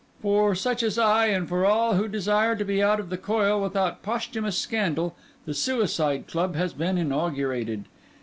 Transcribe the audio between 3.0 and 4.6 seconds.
the coil without posthumous